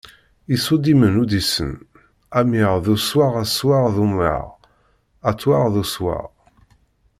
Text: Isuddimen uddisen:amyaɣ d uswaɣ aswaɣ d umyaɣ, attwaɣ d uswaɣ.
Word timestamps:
Isuddimen 0.55 1.19
uddisen:amyaɣ 1.23 2.75
d 2.85 2.87
uswaɣ 2.95 3.33
aswaɣ 3.43 3.85
d 3.95 3.97
umyaɣ, 4.05 4.47
attwaɣ 5.29 5.63
d 5.73 5.75
uswaɣ. 5.83 6.25